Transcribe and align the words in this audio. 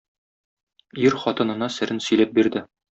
Ир 1.09 1.19
хатынына 1.27 1.71
серен 1.77 2.05
сөйләп 2.11 2.39
бирде. 2.41 2.69